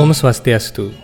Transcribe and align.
Om 0.00 0.16
Swastiastu. 0.16 0.96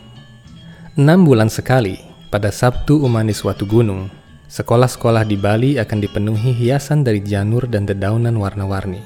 Enam 0.97 1.29
bulan 1.29 1.53
sekali, 1.53 2.01
pada 2.33 2.49
Sabtu 2.49 2.97
umani 3.05 3.37
suatu 3.37 3.69
gunung, 3.69 4.09
sekolah-sekolah 4.49 5.21
di 5.29 5.37
Bali 5.37 5.77
akan 5.77 6.01
dipenuhi 6.01 6.57
hiasan 6.57 7.05
dari 7.05 7.21
janur 7.21 7.69
dan 7.69 7.85
dedaunan 7.85 8.33
warna-warni. 8.41 9.05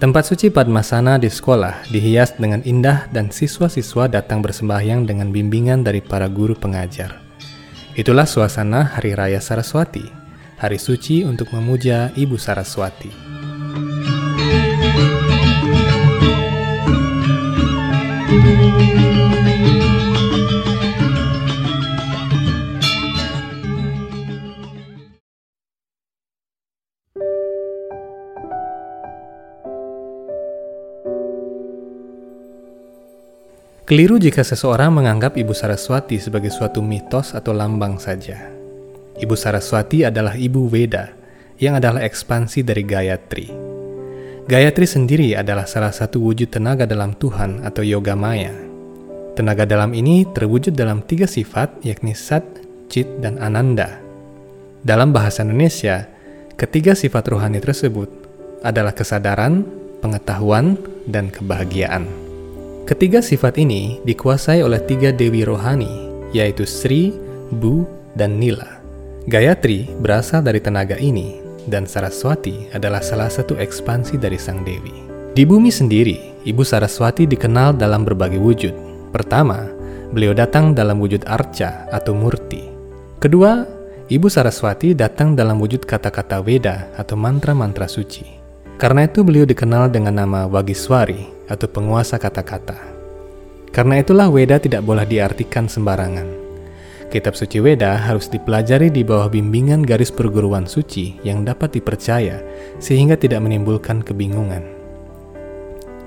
Tempat 0.00 0.32
suci 0.32 0.48
Padmasana 0.48 1.20
di 1.20 1.28
sekolah 1.28 1.84
dihias 1.92 2.40
dengan 2.40 2.64
indah 2.64 3.12
dan 3.12 3.28
siswa-siswa 3.28 4.08
datang 4.08 4.40
bersembahyang 4.40 5.04
dengan 5.04 5.36
bimbingan 5.36 5.84
dari 5.84 6.00
para 6.00 6.24
guru 6.24 6.56
pengajar. 6.56 7.20
Itulah 7.92 8.24
suasana 8.24 8.96
Hari 8.96 9.12
Raya 9.12 9.44
Saraswati, 9.44 10.08
hari 10.56 10.80
suci 10.80 11.28
untuk 11.28 11.52
memuja 11.52 12.08
Ibu 12.16 12.40
Saraswati. 12.40 13.27
Keliru 33.88 34.20
jika 34.20 34.44
seseorang 34.44 34.92
menganggap 34.92 35.40
Ibu 35.40 35.56
Saraswati 35.56 36.20
sebagai 36.20 36.52
suatu 36.52 36.84
mitos 36.84 37.32
atau 37.32 37.56
lambang 37.56 37.96
saja. 37.96 38.36
Ibu 39.16 39.32
Saraswati 39.32 40.04
adalah 40.04 40.36
Ibu 40.36 40.68
Weda, 40.68 41.08
yang 41.56 41.80
adalah 41.80 42.04
ekspansi 42.04 42.68
dari 42.68 42.84
Gayatri. 42.84 43.48
Gayatri 44.44 44.84
sendiri 44.84 45.32
adalah 45.32 45.64
salah 45.64 45.88
satu 45.88 46.20
wujud 46.20 46.52
tenaga 46.52 46.84
dalam 46.84 47.16
Tuhan 47.16 47.64
atau 47.64 47.80
Yoga 47.80 48.12
Maya. 48.12 48.52
Tenaga 49.32 49.64
dalam 49.64 49.96
ini 49.96 50.28
terwujud 50.36 50.76
dalam 50.76 51.00
tiga 51.08 51.24
sifat 51.24 51.80
yakni 51.80 52.12
Sat, 52.12 52.44
Chit, 52.92 53.08
dan 53.24 53.40
Ananda. 53.40 54.04
Dalam 54.84 55.16
bahasa 55.16 55.40
Indonesia, 55.48 56.04
ketiga 56.60 56.92
sifat 56.92 57.24
rohani 57.32 57.56
tersebut 57.56 58.12
adalah 58.60 58.92
kesadaran, 58.92 59.64
pengetahuan, 60.04 60.76
dan 61.08 61.32
kebahagiaan. 61.32 62.04
Ketiga 62.88 63.20
sifat 63.20 63.60
ini 63.60 64.00
dikuasai 64.08 64.64
oleh 64.64 64.80
tiga 64.80 65.12
dewi 65.12 65.44
rohani, 65.44 66.08
yaitu 66.32 66.64
Sri, 66.64 67.12
Bu, 67.52 67.84
dan 68.16 68.40
Nila. 68.40 68.80
Gayatri 69.28 69.92
berasal 70.00 70.40
dari 70.40 70.56
tenaga 70.56 70.96
ini, 70.96 71.36
dan 71.68 71.84
Saraswati 71.84 72.72
adalah 72.72 73.04
salah 73.04 73.28
satu 73.28 73.60
ekspansi 73.60 74.16
dari 74.16 74.40
sang 74.40 74.64
dewi. 74.64 75.04
Di 75.36 75.44
bumi 75.44 75.68
sendiri, 75.68 76.40
Ibu 76.48 76.64
Saraswati 76.64 77.28
dikenal 77.28 77.76
dalam 77.76 78.08
berbagai 78.08 78.40
wujud. 78.40 78.72
Pertama, 79.12 79.68
beliau 80.16 80.32
datang 80.32 80.72
dalam 80.72 80.96
wujud 80.96 81.28
arca 81.28 81.84
atau 81.92 82.16
murti. 82.16 82.72
Kedua, 83.20 83.68
Ibu 84.08 84.32
Saraswati 84.32 84.96
datang 84.96 85.36
dalam 85.36 85.60
wujud 85.60 85.84
kata-kata 85.84 86.40
Weda 86.40 86.88
atau 86.96 87.20
mantra-mantra 87.20 87.84
suci. 87.84 88.24
Karena 88.80 89.04
itu 89.04 89.20
beliau 89.20 89.44
dikenal 89.44 89.92
dengan 89.92 90.24
nama 90.24 90.48
Wagiswari 90.48 91.37
atau 91.48 91.66
penguasa 91.66 92.20
kata-kata. 92.20 92.76
Karena 93.72 94.00
itulah 94.00 94.28
Weda 94.32 94.60
tidak 94.60 94.84
boleh 94.84 95.04
diartikan 95.04 95.68
sembarangan. 95.68 96.48
Kitab 97.08 97.32
suci 97.40 97.56
Weda 97.64 97.96
harus 97.96 98.28
dipelajari 98.28 98.92
di 98.92 99.00
bawah 99.00 99.32
bimbingan 99.32 99.80
garis 99.80 100.12
perguruan 100.12 100.68
suci 100.68 101.16
yang 101.24 101.40
dapat 101.40 101.80
dipercaya 101.80 102.44
sehingga 102.84 103.16
tidak 103.16 103.40
menimbulkan 103.40 104.04
kebingungan. 104.04 104.78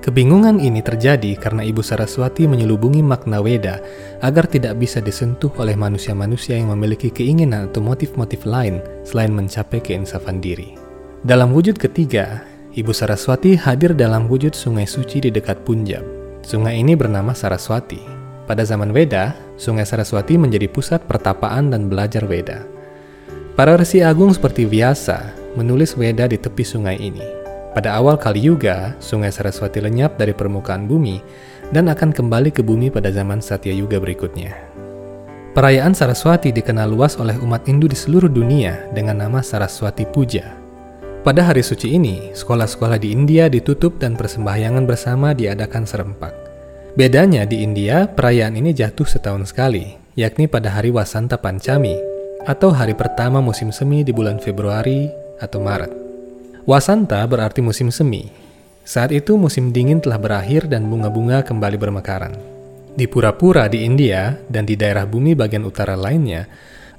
Kebingungan 0.02 0.58
ini 0.58 0.82
terjadi 0.82 1.38
karena 1.38 1.62
Ibu 1.62 1.86
Saraswati 1.86 2.50
menyelubungi 2.50 3.06
makna 3.06 3.38
Weda 3.38 3.78
agar 4.26 4.50
tidak 4.50 4.82
bisa 4.82 4.98
disentuh 4.98 5.54
oleh 5.62 5.78
manusia-manusia 5.78 6.58
yang 6.58 6.74
memiliki 6.74 7.14
keinginan 7.14 7.70
atau 7.70 7.86
motif-motif 7.86 8.42
lain 8.50 8.82
selain 9.06 9.30
mencapai 9.30 9.78
keinsafan 9.78 10.42
diri. 10.42 10.74
Dalam 11.22 11.54
wujud 11.54 11.78
ketiga, 11.78 12.42
Ibu 12.72 12.96
Saraswati 12.96 13.60
hadir 13.60 13.92
dalam 13.92 14.32
wujud 14.32 14.56
sungai 14.56 14.88
suci 14.88 15.20
di 15.20 15.28
dekat 15.28 15.68
Punjab. 15.68 16.08
Sungai 16.40 16.80
ini 16.80 16.96
bernama 16.96 17.36
Saraswati. 17.36 18.00
Pada 18.48 18.64
zaman 18.64 18.96
Weda, 18.96 19.36
sungai 19.60 19.84
Saraswati 19.84 20.40
menjadi 20.40 20.72
pusat 20.72 21.04
pertapaan 21.04 21.68
dan 21.68 21.92
belajar 21.92 22.24
Weda. 22.24 22.64
Para 23.60 23.76
resi 23.76 24.00
agung 24.00 24.32
seperti 24.32 24.64
Vyasa 24.64 25.36
menulis 25.60 26.00
Weda 26.00 26.32
di 26.32 26.40
tepi 26.40 26.64
sungai 26.64 26.96
ini. 26.96 27.20
Pada 27.76 27.92
awal 28.00 28.16
Kali 28.16 28.40
Yuga, 28.40 28.96
sungai 29.04 29.36
Saraswati 29.36 29.84
lenyap 29.84 30.16
dari 30.16 30.32
permukaan 30.32 30.88
bumi 30.88 31.20
dan 31.76 31.92
akan 31.92 32.16
kembali 32.16 32.56
ke 32.56 32.64
bumi 32.64 32.88
pada 32.88 33.12
zaman 33.12 33.44
Satya 33.44 33.76
Yuga 33.76 34.00
berikutnya. 34.00 34.56
Perayaan 35.52 35.92
Saraswati 35.92 36.56
dikenal 36.56 36.88
luas 36.88 37.20
oleh 37.20 37.36
umat 37.36 37.68
Hindu 37.68 37.92
di 37.92 38.00
seluruh 38.00 38.32
dunia 38.32 38.88
dengan 38.96 39.28
nama 39.28 39.44
Saraswati 39.44 40.08
Puja 40.08 40.61
pada 41.22 41.46
hari 41.46 41.62
suci 41.62 41.94
ini, 42.02 42.34
sekolah-sekolah 42.34 42.98
di 42.98 43.14
India 43.14 43.46
ditutup 43.46 44.02
dan 44.02 44.18
persembahyangan 44.18 44.90
bersama 44.90 45.38
diadakan 45.38 45.86
serempak. 45.86 46.34
Bedanya 46.98 47.46
di 47.46 47.62
India, 47.62 48.10
perayaan 48.10 48.58
ini 48.58 48.74
jatuh 48.74 49.06
setahun 49.06 49.54
sekali, 49.54 49.96
yakni 50.18 50.50
pada 50.50 50.74
hari 50.74 50.90
Wasanta 50.90 51.38
Panchami, 51.38 51.96
atau 52.44 52.74
hari 52.74 52.98
pertama 52.98 53.38
musim 53.38 53.70
semi 53.70 54.02
di 54.02 54.10
bulan 54.10 54.42
Februari 54.42 55.08
atau 55.38 55.62
Maret. 55.62 55.94
Wasanta 56.66 57.22
berarti 57.30 57.62
musim 57.62 57.94
semi. 57.94 58.28
Saat 58.82 59.14
itu 59.14 59.38
musim 59.38 59.70
dingin 59.70 60.02
telah 60.02 60.18
berakhir 60.18 60.66
dan 60.66 60.90
bunga-bunga 60.90 61.46
kembali 61.46 61.78
bermekaran. 61.78 62.34
Di 62.92 63.06
pura-pura 63.06 63.70
di 63.72 63.86
India 63.86 64.36
dan 64.50 64.66
di 64.68 64.74
daerah 64.74 65.06
bumi 65.06 65.38
bagian 65.38 65.64
utara 65.64 65.94
lainnya, 65.94 66.50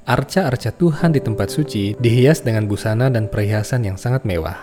arca-arca 0.03 0.75
Tuhan 0.75 1.15
di 1.15 1.23
tempat 1.23 1.47
suci 1.47 1.95
dihias 1.95 2.43
dengan 2.43 2.67
busana 2.67 3.07
dan 3.07 3.31
perhiasan 3.31 3.87
yang 3.87 3.95
sangat 3.95 4.27
mewah. 4.27 4.59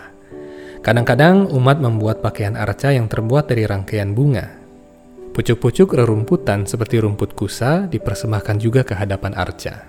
Kadang-kadang 0.80 1.48
umat 1.52 1.76
membuat 1.80 2.24
pakaian 2.24 2.56
arca 2.56 2.88
yang 2.92 3.04
terbuat 3.04 3.52
dari 3.52 3.68
rangkaian 3.68 4.16
bunga. 4.16 4.48
Pucuk-pucuk 5.36 5.92
rerumputan 5.92 6.64
seperti 6.64 7.00
rumput 7.00 7.36
kusa 7.36 7.84
dipersembahkan 7.88 8.56
juga 8.56 8.80
ke 8.84 8.96
hadapan 8.96 9.36
arca. 9.36 9.84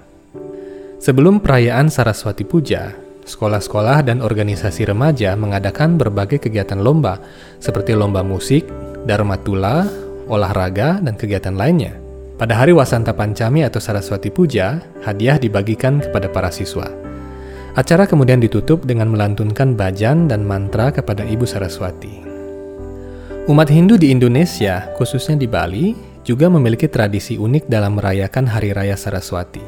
Sebelum 1.01 1.41
perayaan 1.41 1.89
Saraswati 1.89 2.45
Puja, 2.45 2.93
sekolah-sekolah 3.25 4.05
dan 4.05 4.21
organisasi 4.21 4.85
remaja 4.85 5.33
mengadakan 5.33 5.97
berbagai 5.97 6.45
kegiatan 6.45 6.77
lomba 6.77 7.17
seperti 7.57 7.97
lomba 7.97 8.21
musik, 8.21 8.69
dharma 9.07 9.39
tula, 9.41 9.89
olahraga, 10.29 11.01
dan 11.01 11.17
kegiatan 11.17 11.57
lainnya. 11.57 12.10
Pada 12.41 12.57
hari 12.57 12.73
Wasanta 12.73 13.13
Pancami 13.13 13.61
atau 13.61 13.77
Saraswati 13.77 14.33
Puja, 14.33 14.81
hadiah 15.05 15.37
dibagikan 15.37 16.01
kepada 16.01 16.25
para 16.25 16.49
siswa. 16.49 16.89
Acara 17.77 18.09
kemudian 18.09 18.41
ditutup 18.41 18.81
dengan 18.81 19.13
melantunkan 19.13 19.77
bajan 19.77 20.25
dan 20.25 20.41
mantra 20.41 20.89
kepada 20.89 21.21
Ibu 21.21 21.45
Saraswati. 21.45 22.25
Umat 23.45 23.69
Hindu 23.69 23.93
di 23.93 24.09
Indonesia, 24.09 24.89
khususnya 24.97 25.37
di 25.37 25.45
Bali, 25.45 25.93
juga 26.25 26.49
memiliki 26.49 26.89
tradisi 26.89 27.37
unik 27.37 27.69
dalam 27.69 28.01
merayakan 28.01 28.49
Hari 28.49 28.73
Raya 28.73 28.97
Saraswati. 28.97 29.61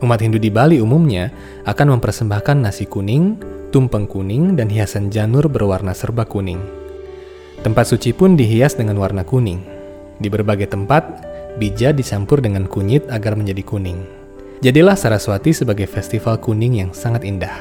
Umat 0.00 0.24
Hindu 0.24 0.40
di 0.40 0.48
Bali 0.48 0.80
umumnya 0.80 1.28
akan 1.68 2.00
mempersembahkan 2.00 2.56
nasi 2.56 2.88
kuning, 2.88 3.36
tumpeng 3.68 4.08
kuning, 4.08 4.56
dan 4.56 4.72
hiasan 4.72 5.12
janur 5.12 5.44
berwarna 5.52 5.92
serba 5.92 6.24
kuning. 6.24 6.64
Tempat 7.60 7.84
suci 7.84 8.16
pun 8.16 8.32
dihias 8.32 8.80
dengan 8.80 8.96
warna 8.96 9.28
kuning. 9.28 9.60
Di 10.16 10.32
berbagai 10.32 10.72
tempat, 10.72 11.27
bija 11.58 11.90
dicampur 11.90 12.38
dengan 12.38 12.64
kunyit 12.70 13.04
agar 13.10 13.34
menjadi 13.34 13.66
kuning. 13.66 14.00
Jadilah 14.58 14.98
Saraswati 14.98 15.54
sebagai 15.54 15.86
festival 15.90 16.38
kuning 16.38 16.82
yang 16.82 16.90
sangat 16.90 17.26
indah. 17.26 17.54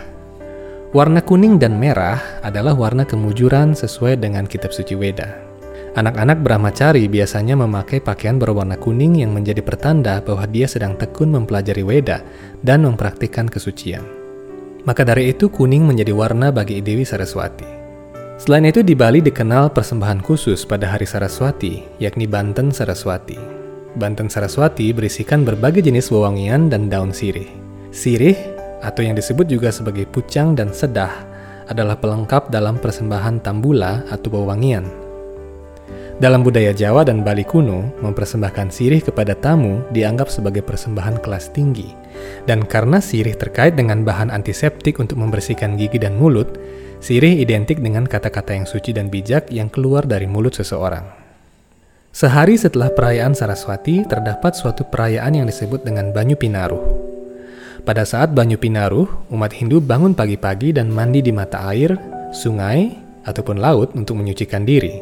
Warna 0.95 1.19
kuning 1.19 1.59
dan 1.59 1.75
merah 1.75 2.17
adalah 2.41 2.71
warna 2.71 3.03
kemujuran 3.03 3.75
sesuai 3.75 4.17
dengan 4.17 4.47
kitab 4.47 4.71
suci 4.71 4.95
Weda. 4.95 5.35
Anak-anak 5.97 6.45
Brahmacari 6.45 7.09
biasanya 7.09 7.57
memakai 7.57 7.97
pakaian 7.99 8.37
berwarna 8.37 8.77
kuning 8.77 9.17
yang 9.17 9.33
menjadi 9.33 9.65
pertanda 9.65 10.21
bahwa 10.21 10.45
dia 10.45 10.69
sedang 10.69 10.93
tekun 10.95 11.33
mempelajari 11.33 11.81
Weda 11.81 12.21
dan 12.61 12.85
mempraktikkan 12.85 13.49
kesucian. 13.49 14.05
Maka 14.85 15.03
dari 15.03 15.33
itu 15.33 15.49
kuning 15.49 15.83
menjadi 15.83 16.13
warna 16.13 16.53
bagi 16.53 16.79
Dewi 16.79 17.03
Saraswati. 17.03 17.67
Selain 18.37 18.69
itu 18.69 18.85
di 18.85 18.93
Bali 18.93 19.25
dikenal 19.25 19.73
persembahan 19.73 20.21
khusus 20.21 20.63
pada 20.69 20.93
hari 20.93 21.09
Saraswati, 21.09 21.81
yakni 21.97 22.29
Banten 22.29 22.69
Saraswati. 22.69 23.56
Banten 23.97 24.29
Saraswati 24.29 24.93
berisikan 24.93 25.41
berbagai 25.41 25.81
jenis 25.81 26.13
wewangian 26.13 26.69
dan 26.69 26.87
daun 26.87 27.09
sirih. 27.09 27.49
Sirih, 27.89 28.37
atau 28.85 29.01
yang 29.01 29.17
disebut 29.17 29.49
juga 29.49 29.73
sebagai 29.73 30.05
pucang 30.05 30.53
dan 30.53 30.69
sedah, 30.69 31.11
adalah 31.67 31.99
pelengkap 31.99 32.53
dalam 32.53 32.77
persembahan 32.77 33.43
tambula 33.43 34.05
atau 34.07 34.29
wewangian. 34.31 34.85
Dalam 36.17 36.41
budaya 36.41 36.73
Jawa 36.73 37.05
dan 37.05 37.21
Bali 37.21 37.45
kuno, 37.45 37.93
mempersembahkan 38.01 38.73
sirih 38.73 39.05
kepada 39.05 39.37
tamu 39.37 39.85
dianggap 39.93 40.33
sebagai 40.33 40.65
persembahan 40.65 41.21
kelas 41.21 41.53
tinggi. 41.53 41.93
Dan 42.49 42.65
karena 42.65 42.97
sirih 42.97 43.37
terkait 43.37 43.77
dengan 43.77 44.01
bahan 44.01 44.33
antiseptik 44.33 44.97
untuk 44.97 45.21
membersihkan 45.21 45.77
gigi 45.77 46.01
dan 46.01 46.17
mulut, 46.17 46.57
sirih 46.97 47.37
identik 47.37 47.77
dengan 47.77 48.09
kata-kata 48.09 48.57
yang 48.57 48.65
suci 48.65 48.97
dan 48.97 49.13
bijak 49.13 49.53
yang 49.53 49.69
keluar 49.69 50.09
dari 50.09 50.25
mulut 50.25 50.57
seseorang. 50.57 51.26
Sehari 52.17 52.57
setelah 52.57 52.89
perayaan 52.89 53.37
Saraswati, 53.37 54.01
terdapat 54.01 54.57
suatu 54.57 54.81
perayaan 54.89 55.37
yang 55.37 55.45
disebut 55.45 55.85
dengan 55.85 56.09
Banyu 56.09 56.33
Pinaruh. 56.33 56.81
Pada 57.85 58.09
saat 58.09 58.33
Banyu 58.33 58.57
Pinaruh, 58.57 59.05
umat 59.29 59.53
Hindu 59.53 59.77
bangun 59.77 60.17
pagi-pagi 60.17 60.73
dan 60.73 60.89
mandi 60.89 61.21
di 61.21 61.29
mata 61.29 61.69
air, 61.69 61.93
sungai, 62.33 62.89
ataupun 63.21 63.61
laut 63.61 63.93
untuk 63.93 64.17
menyucikan 64.17 64.65
diri. 64.65 64.97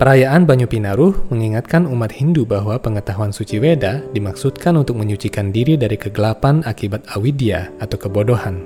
Perayaan 0.00 0.48
Banyu 0.48 0.64
Pinaruh 0.64 1.28
mengingatkan 1.28 1.84
umat 1.84 2.16
Hindu 2.16 2.48
bahwa 2.48 2.80
pengetahuan 2.80 3.36
suci 3.36 3.60
Weda 3.60 4.00
dimaksudkan 4.16 4.80
untuk 4.80 4.96
menyucikan 4.96 5.52
diri 5.52 5.76
dari 5.76 6.00
kegelapan 6.00 6.64
akibat 6.64 7.04
awidya 7.12 7.68
atau 7.84 8.00
kebodohan. 8.00 8.64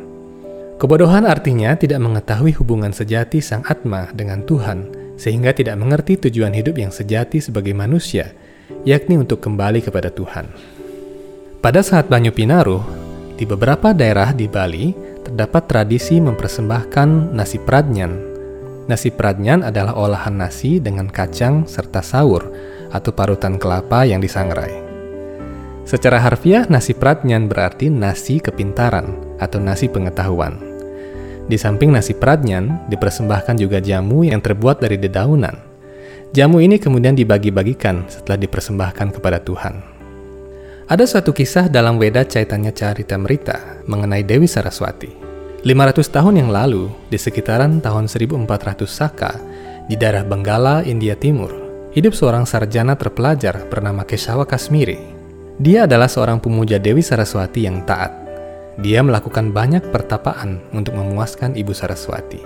Kebodohan 0.78 1.26
artinya 1.26 1.74
tidak 1.74 1.98
mengetahui 2.06 2.54
hubungan 2.54 2.94
sejati 2.94 3.42
sang 3.42 3.66
Atma 3.66 4.14
dengan 4.14 4.46
Tuhan, 4.46 4.99
sehingga 5.20 5.52
tidak 5.52 5.76
mengerti 5.76 6.16
tujuan 6.16 6.56
hidup 6.56 6.80
yang 6.80 6.88
sejati 6.88 7.44
sebagai 7.44 7.76
manusia, 7.76 8.32
yakni 8.88 9.20
untuk 9.20 9.44
kembali 9.44 9.84
kepada 9.84 10.08
Tuhan. 10.08 10.48
Pada 11.60 11.84
saat 11.84 12.08
Banyu 12.08 12.32
Pinaruh, 12.32 12.80
di 13.36 13.44
beberapa 13.44 13.92
daerah 13.92 14.32
di 14.32 14.48
Bali 14.48 14.96
terdapat 15.20 15.68
tradisi 15.68 16.16
mempersembahkan 16.16 17.36
nasi 17.36 17.60
pradnyan. 17.60 18.32
Nasi 18.88 19.12
pradnyan 19.12 19.60
adalah 19.60 19.92
olahan 19.92 20.40
nasi 20.40 20.80
dengan 20.80 21.12
kacang 21.12 21.68
serta 21.68 22.00
saur 22.00 22.48
atau 22.88 23.12
parutan 23.12 23.60
kelapa 23.60 24.08
yang 24.08 24.24
disangrai. 24.24 24.72
Secara 25.84 26.16
harfiah, 26.16 26.64
nasi 26.72 26.96
pradnyan 26.96 27.44
berarti 27.44 27.92
nasi 27.92 28.40
kepintaran 28.40 29.36
atau 29.36 29.60
nasi 29.60 29.84
pengetahuan. 29.92 30.69
Di 31.50 31.58
samping 31.58 31.90
nasi 31.90 32.14
pradnyan, 32.14 32.86
dipersembahkan 32.86 33.58
juga 33.58 33.82
jamu 33.82 34.22
yang 34.22 34.38
terbuat 34.38 34.78
dari 34.78 34.94
dedaunan. 35.02 35.58
Jamu 36.30 36.62
ini 36.62 36.78
kemudian 36.78 37.18
dibagi-bagikan 37.18 38.06
setelah 38.06 38.38
dipersembahkan 38.38 39.18
kepada 39.18 39.42
Tuhan. 39.42 39.82
Ada 40.86 41.10
suatu 41.10 41.34
kisah 41.34 41.66
dalam 41.66 41.98
Weda 41.98 42.22
Caitanya 42.22 42.70
Caritamrita 42.70 43.82
mengenai 43.90 44.22
Dewi 44.22 44.46
Saraswati. 44.46 45.10
500 45.66 46.06
tahun 46.06 46.38
yang 46.38 46.54
lalu, 46.54 46.86
di 47.10 47.18
sekitaran 47.18 47.82
tahun 47.82 48.06
1400 48.06 48.86
Saka, 48.86 49.34
di 49.90 49.98
daerah 49.98 50.22
Benggala, 50.22 50.86
India 50.86 51.18
Timur, 51.18 51.50
hidup 51.90 52.14
seorang 52.14 52.46
sarjana 52.46 52.94
terpelajar 52.94 53.66
bernama 53.66 54.06
Keshawa 54.06 54.46
Kasmiri. 54.46 55.02
Dia 55.58 55.90
adalah 55.90 56.06
seorang 56.06 56.38
pemuja 56.38 56.78
Dewi 56.78 57.02
Saraswati 57.02 57.66
yang 57.66 57.82
taat. 57.82 58.19
Dia 58.80 59.04
melakukan 59.04 59.52
banyak 59.52 59.92
pertapaan 59.92 60.64
untuk 60.72 60.96
memuaskan 60.96 61.52
Ibu 61.52 61.76
Saraswati. 61.76 62.40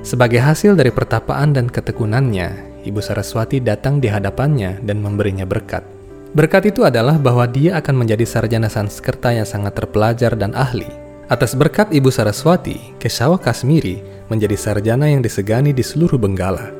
Sebagai 0.00 0.40
hasil 0.40 0.72
dari 0.72 0.88
pertapaan 0.88 1.52
dan 1.52 1.68
ketekunannya, 1.68 2.80
Ibu 2.88 3.04
Saraswati 3.04 3.60
datang 3.60 4.00
di 4.00 4.08
hadapannya 4.08 4.80
dan 4.80 5.04
memberinya 5.04 5.44
berkat. 5.44 5.84
Berkat 6.32 6.72
itu 6.72 6.88
adalah 6.88 7.20
bahwa 7.20 7.44
dia 7.44 7.76
akan 7.76 8.04
menjadi 8.04 8.24
sarjana 8.24 8.72
Sanskerta 8.72 9.32
yang 9.32 9.44
sangat 9.44 9.76
terpelajar 9.76 10.32
dan 10.40 10.56
ahli. 10.56 10.88
Atas 11.28 11.52
berkat 11.52 11.92
Ibu 11.92 12.08
Saraswati, 12.08 12.96
Kesawa 12.96 13.36
Kasmiri 13.36 14.00
menjadi 14.32 14.56
sarjana 14.56 15.12
yang 15.12 15.20
disegani 15.20 15.76
di 15.76 15.84
seluruh 15.84 16.16
Benggala. 16.16 16.72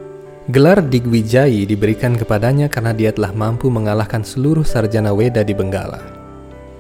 Gelar 0.49 0.81
Digwijayi 0.81 1.69
diberikan 1.69 2.17
kepadanya 2.17 2.73
karena 2.73 2.97
dia 2.97 3.13
telah 3.13 3.37
mampu 3.37 3.69
mengalahkan 3.69 4.25
seluruh 4.25 4.65
sarjana 4.65 5.13
Weda 5.13 5.45
di 5.45 5.53
Benggala. 5.53 6.18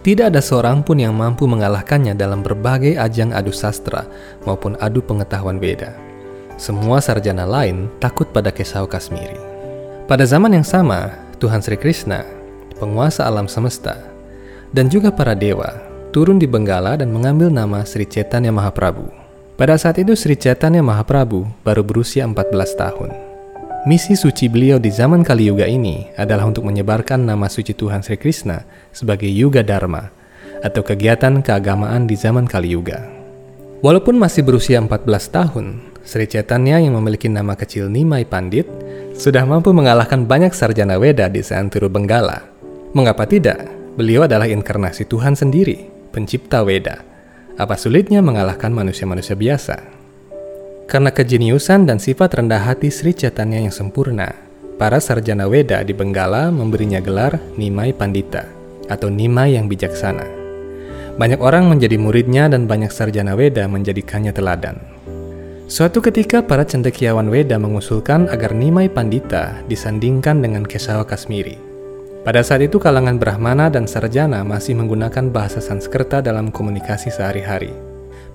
Tidak 0.09 0.33
ada 0.33 0.41
seorang 0.41 0.81
pun 0.81 0.97
yang 0.97 1.13
mampu 1.13 1.45
mengalahkannya 1.45 2.17
dalam 2.17 2.41
berbagai 2.41 2.97
ajang 2.97 3.29
adu 3.29 3.53
sastra 3.53 4.09
maupun 4.49 4.73
adu 4.81 5.05
pengetahuan 5.05 5.61
beda. 5.61 5.93
Semua 6.57 6.97
sarjana 7.05 7.45
lain 7.45 7.93
takut 8.01 8.25
pada 8.33 8.49
Kesau 8.49 8.89
Kasmiri. 8.89 9.37
Pada 10.09 10.25
zaman 10.25 10.57
yang 10.57 10.65
sama, 10.65 11.13
Tuhan 11.37 11.61
Sri 11.61 11.77
Krishna, 11.77 12.25
penguasa 12.81 13.29
alam 13.29 13.53
semesta, 13.53 14.01
dan 14.73 14.89
juga 14.89 15.13
para 15.13 15.37
dewa 15.37 15.77
turun 16.09 16.41
di 16.41 16.49
Benggala 16.49 16.97
dan 16.97 17.13
mengambil 17.13 17.53
nama 17.53 17.85
Sri 17.85 18.09
Chaitanya 18.09 18.49
Mahaprabhu. 18.49 19.13
Pada 19.61 19.77
saat 19.77 20.01
itu 20.01 20.17
Sri 20.17 20.41
Chaitanya 20.41 20.81
Mahaprabhu 20.81 21.45
baru 21.61 21.85
berusia 21.85 22.25
14 22.25 22.81
tahun. 22.81 23.28
Misi 23.87 24.19
suci 24.19 24.51
beliau 24.51 24.83
di 24.83 24.91
zaman 24.91 25.23
Kali 25.23 25.47
Yuga 25.47 25.63
ini 25.63 26.11
adalah 26.19 26.51
untuk 26.51 26.67
menyebarkan 26.67 27.23
nama 27.23 27.47
suci 27.47 27.79
Tuhan 27.79 28.03
Sri 28.03 28.19
Krishna 28.19 28.67
sebagai 28.91 29.31
Yuga 29.31 29.63
Dharma 29.63 30.11
atau 30.67 30.83
kegiatan 30.83 31.39
keagamaan 31.39 32.11
di 32.11 32.19
zaman 32.19 32.51
Kali 32.51 32.75
Yuga. 32.75 33.07
Walaupun 33.79 34.19
masih 34.19 34.43
berusia 34.43 34.83
14 34.83 35.07
tahun, 35.31 35.67
Sri 36.03 36.27
Chaitanya 36.27 36.83
yang 36.83 36.99
memiliki 36.99 37.31
nama 37.31 37.55
kecil 37.55 37.87
Nimai 37.87 38.27
Pandit 38.27 38.67
sudah 39.15 39.47
mampu 39.47 39.71
mengalahkan 39.71 40.27
banyak 40.27 40.51
sarjana 40.51 40.99
Weda 40.99 41.31
di 41.31 41.39
seantero 41.39 41.87
Benggala. 41.87 42.51
Mengapa 42.99 43.31
tidak? 43.31 43.63
Beliau 43.95 44.27
adalah 44.27 44.51
inkarnasi 44.51 45.07
Tuhan 45.07 45.39
sendiri, 45.39 45.87
pencipta 46.11 46.67
Weda. 46.67 47.07
Apa 47.55 47.79
sulitnya 47.79 48.27
mengalahkan 48.27 48.75
manusia-manusia 48.75 49.39
biasa? 49.39 49.98
Karena 50.89 51.13
kejeniusan 51.13 51.85
dan 51.85 52.01
sifat 52.01 52.41
rendah 52.41 52.65
hati 52.65 52.89
Sri 52.89 53.13
Chaitanya 53.13 53.61
yang 53.61 53.69
sempurna, 53.69 54.33
para 54.81 54.97
sarjana 55.05 55.45
Weda 55.45 55.85
di 55.85 55.93
Benggala 55.93 56.49
memberinya 56.49 56.97
gelar 56.97 57.37
Nimai 57.61 57.93
Pandita 57.93 58.49
atau 58.89 59.13
Nimai 59.13 59.53
yang 59.61 59.69
bijaksana. 59.69 60.25
Banyak 61.21 61.45
orang 61.45 61.69
menjadi 61.69 62.01
muridnya 62.01 62.49
dan 62.49 62.65
banyak 62.65 62.89
sarjana 62.89 63.37
Weda 63.37 63.69
menjadikannya 63.69 64.33
teladan. 64.33 64.81
Suatu 65.69 66.01
ketika 66.01 66.41
para 66.41 66.65
cendekiawan 66.65 67.29
Weda 67.29 67.61
mengusulkan 67.61 68.25
agar 68.33 68.57
Nimai 68.57 68.89
Pandita 68.89 69.61
disandingkan 69.69 70.41
dengan 70.41 70.65
Kesawa 70.65 71.05
Kasmiri. 71.05 71.61
Pada 72.25 72.41
saat 72.41 72.65
itu 72.65 72.81
kalangan 72.81 73.21
Brahmana 73.21 73.69
dan 73.69 73.85
Sarjana 73.85 74.41
masih 74.41 74.73
menggunakan 74.73 75.29
bahasa 75.29 75.61
Sanskerta 75.61 76.25
dalam 76.25 76.49
komunikasi 76.49 77.13
sehari-hari. 77.13 77.88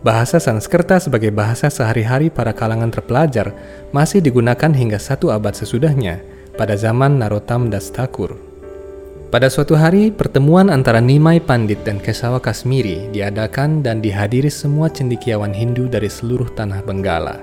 Bahasa 0.04 0.36
Sanskerta 0.36 1.00
sebagai 1.00 1.32
bahasa 1.32 1.72
sehari-hari 1.72 2.28
para 2.28 2.52
kalangan 2.52 2.92
terpelajar 2.92 3.56
masih 3.96 4.20
digunakan 4.20 4.68
hingga 4.68 5.00
satu 5.00 5.32
abad 5.32 5.56
sesudahnya 5.56 6.20
pada 6.60 6.76
zaman 6.76 7.24
Narottam 7.24 7.72
Das 7.72 7.88
Thakur. 7.88 8.36
Pada 9.32 9.48
suatu 9.48 9.80
hari, 9.80 10.12
pertemuan 10.12 10.68
antara 10.68 11.00
Nimai 11.00 11.40
Pandit 11.40 11.88
dan 11.88 12.04
Kesawa 12.04 12.44
Kasmiri 12.44 13.16
diadakan 13.16 13.80
dan 13.80 14.04
dihadiri 14.04 14.52
semua 14.52 14.92
cendikiawan 14.92 15.56
Hindu 15.56 15.88
dari 15.88 16.12
seluruh 16.12 16.52
tanah 16.52 16.84
Benggala. 16.84 17.40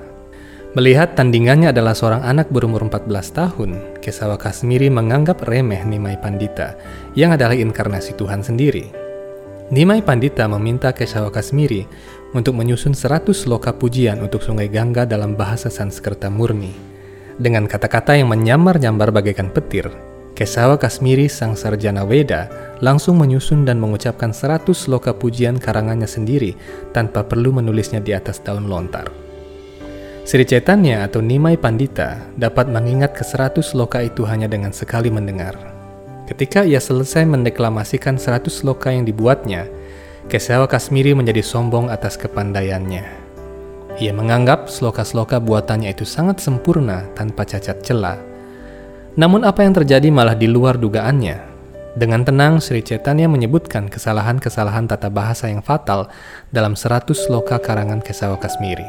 Melihat 0.77 1.17
tandingannya 1.17 1.73
adalah 1.73 1.97
seorang 1.97 2.23
anak 2.29 2.53
berumur 2.53 2.85
14 2.85 3.09
tahun, 3.35 3.71
Kesawa 4.05 4.37
Kasmiri 4.37 4.93
menganggap 4.93 5.49
remeh 5.49 5.81
Nimai 5.83 6.21
Pandita, 6.21 6.77
yang 7.17 7.33
adalah 7.33 7.57
inkarnasi 7.57 8.15
Tuhan 8.21 8.45
sendiri. 8.45 9.01
Nimai 9.71 10.03
Pandita 10.03 10.51
meminta 10.51 10.91
Kesawa 10.91 11.31
Kasmiri 11.31 11.87
untuk 12.31 12.55
menyusun 12.55 12.95
100 12.95 13.47
loka 13.51 13.75
pujian 13.75 14.23
untuk 14.23 14.43
Sungai 14.45 14.71
Gangga 14.71 15.07
dalam 15.07 15.35
bahasa 15.35 15.67
Sanskerta 15.67 16.31
murni. 16.31 16.71
Dengan 17.41 17.65
kata-kata 17.65 18.15
yang 18.15 18.31
menyamar-nyambar 18.31 19.11
bagaikan 19.11 19.49
petir, 19.51 19.89
Kesawa 20.41 20.81
Kasmiri 20.81 21.29
sang 21.29 21.53
sarjana 21.53 22.01
Weda 22.01 22.49
langsung 22.81 23.21
menyusun 23.21 23.69
dan 23.69 23.77
mengucapkan 23.77 24.33
100 24.33 24.89
loka 24.89 25.13
pujian 25.13 25.61
karangannya 25.61 26.09
sendiri 26.09 26.57
tanpa 26.97 27.27
perlu 27.27 27.53
menulisnya 27.53 28.01
di 28.01 28.17
atas 28.17 28.41
daun 28.41 28.65
lontar. 28.65 29.11
Sri 30.25 30.47
Chaitanya 30.47 31.05
atau 31.05 31.21
Nimai 31.21 31.59
Pandita 31.59 32.25
dapat 32.39 32.71
mengingat 32.71 33.13
ke 33.13 33.27
100 33.27 33.77
loka 33.77 34.01
itu 34.01 34.23
hanya 34.25 34.47
dengan 34.47 34.71
sekali 34.71 35.11
mendengar. 35.11 35.59
Ketika 36.25 36.63
ia 36.63 36.79
selesai 36.79 37.27
mendeklamasikan 37.27 38.15
100 38.15 38.63
loka 38.63 38.95
yang 38.95 39.03
dibuatnya, 39.03 39.67
Kesawa 40.29 40.69
Kasmiri 40.69 41.17
menjadi 41.17 41.41
sombong 41.41 41.89
atas 41.89 42.21
kepandaiannya. 42.21 43.05
Ia 43.97 44.13
menganggap 44.13 44.69
sloka-sloka 44.69 45.41
buatannya 45.41 45.89
itu 45.89 46.05
sangat 46.05 46.45
sempurna 46.45 47.09
tanpa 47.17 47.49
cacat 47.49 47.81
celah. 47.81 48.21
Namun 49.17 49.49
apa 49.49 49.65
yang 49.65 49.73
terjadi 49.73 50.13
malah 50.13 50.37
di 50.37 50.45
luar 50.45 50.77
dugaannya. 50.77 51.49
Dengan 51.97 52.23
tenang 52.23 52.63
Sri 52.63 52.85
Chaitanya 52.85 53.27
menyebutkan 53.27 53.91
kesalahan-kesalahan 53.91 54.87
tata 54.87 55.11
bahasa 55.11 55.51
yang 55.51 55.65
fatal 55.65 56.07
dalam 56.55 56.79
100 56.79 57.11
sloka 57.17 57.59
karangan 57.59 57.99
Kesawa 57.99 58.39
Kasmiri. 58.39 58.87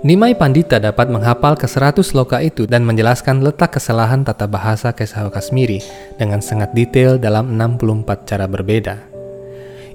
Nimai 0.00 0.32
Pandita 0.38 0.78
dapat 0.80 1.12
menghafal 1.12 1.58
ke 1.58 1.68
100 1.68 2.00
sloka 2.06 2.40
itu 2.40 2.64
dan 2.64 2.86
menjelaskan 2.86 3.42
letak 3.44 3.76
kesalahan 3.76 4.22
tata 4.22 4.46
bahasa 4.46 4.94
Kesawa 4.94 5.34
Kasmiri 5.34 5.82
dengan 6.14 6.38
sangat 6.38 6.72
detail 6.72 7.18
dalam 7.18 7.58
64 7.58 8.24
cara 8.24 8.46
berbeda. 8.46 9.09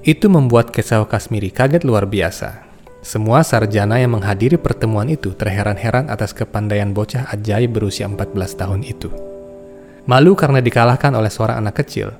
Itu 0.06 0.30
membuat 0.30 0.70
Kesau 0.70 1.02
Kasmiri 1.10 1.50
kaget 1.50 1.82
luar 1.82 2.06
biasa. 2.06 2.62
Semua 3.02 3.42
sarjana 3.42 3.98
yang 3.98 4.14
menghadiri 4.14 4.54
pertemuan 4.54 5.10
itu 5.10 5.34
terheran-heran 5.34 6.06
atas 6.06 6.30
kepandaian 6.30 6.94
bocah 6.94 7.26
ajaib 7.34 7.74
berusia 7.74 8.06
14 8.06 8.38
tahun 8.54 8.86
itu. 8.86 9.10
Malu 10.06 10.38
karena 10.38 10.62
dikalahkan 10.62 11.10
oleh 11.10 11.26
seorang 11.26 11.58
anak 11.58 11.82
kecil, 11.82 12.14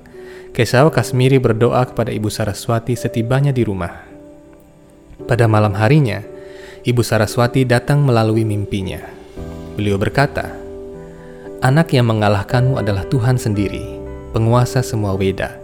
Kesau 0.51 0.91
Kasmiri 0.91 1.39
berdoa 1.39 1.87
kepada 1.87 2.11
Ibu 2.11 2.27
Saraswati 2.27 2.91
setibanya 2.99 3.55
di 3.55 3.63
rumah. 3.63 4.03
Pada 5.23 5.47
malam 5.47 5.71
harinya, 5.79 6.19
Ibu 6.83 6.99
Saraswati 7.07 7.63
datang 7.63 8.03
melalui 8.03 8.43
mimpinya. 8.43 8.99
Beliau 9.79 9.95
berkata, 9.95 10.51
Anak 11.63 11.95
yang 11.95 12.11
mengalahkanmu 12.11 12.83
adalah 12.83 13.07
Tuhan 13.07 13.39
sendiri, 13.39 13.95
penguasa 14.35 14.83
semua 14.83 15.15
Weda, 15.15 15.55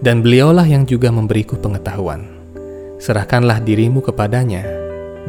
dan 0.00 0.20
beliaulah 0.20 0.66
yang 0.66 0.84
juga 0.84 1.08
memberiku 1.08 1.56
pengetahuan. 1.56 2.26
Serahkanlah 2.96 3.60
dirimu 3.60 4.00
kepadanya, 4.00 4.64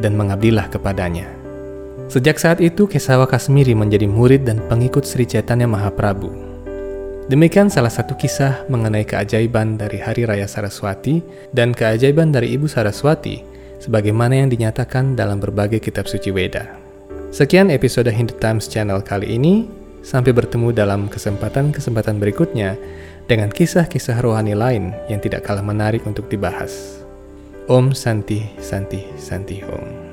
dan 0.00 0.16
mengabdilah 0.16 0.68
kepadanya. 0.72 1.28
Sejak 2.08 2.40
saat 2.40 2.64
itu, 2.64 2.88
Kesawa 2.88 3.28
Kasmiri 3.28 3.76
menjadi 3.76 4.08
murid 4.08 4.48
dan 4.48 4.64
pengikut 4.72 5.04
Sri 5.04 5.28
Chaitanya 5.28 5.68
Mahaprabhu. 5.68 6.32
Demikian 7.28 7.68
salah 7.68 7.92
satu 7.92 8.16
kisah 8.16 8.64
mengenai 8.72 9.04
keajaiban 9.04 9.76
dari 9.76 10.00
Hari 10.00 10.24
Raya 10.24 10.48
Saraswati 10.48 11.20
dan 11.52 11.76
keajaiban 11.76 12.32
dari 12.32 12.56
Ibu 12.56 12.64
Saraswati, 12.64 13.44
sebagaimana 13.84 14.40
yang 14.40 14.48
dinyatakan 14.48 15.12
dalam 15.12 15.36
berbagai 15.36 15.84
kitab 15.84 16.08
suci 16.08 16.32
Weda. 16.32 16.64
Sekian 17.28 17.68
episode 17.68 18.08
Hindu 18.08 18.32
Times 18.40 18.64
Channel 18.72 19.04
kali 19.04 19.36
ini. 19.36 19.68
Sampai 19.98 20.32
bertemu 20.32 20.72
dalam 20.72 21.10
kesempatan-kesempatan 21.10 22.16
berikutnya 22.16 22.80
dengan 23.28 23.52
kisah-kisah 23.52 24.24
rohani 24.24 24.56
lain 24.56 24.96
yang 25.12 25.20
tidak 25.20 25.44
kalah 25.44 25.62
menarik 25.62 26.02
untuk 26.08 26.26
dibahas. 26.32 27.04
Om 27.68 27.92
Santi 27.92 28.48
Santi 28.56 29.04
Santi 29.20 29.60
Om. 29.60 30.07